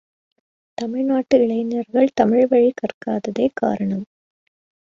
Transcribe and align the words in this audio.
தமிழ் 0.77 1.03
நாட்டு 1.03 1.35
இளைஞர்கள் 1.43 2.09
தமிழ் 2.13 2.47
வழி 2.47 2.73
கற்காததே 2.81 3.47
காரணம்! 3.53 4.05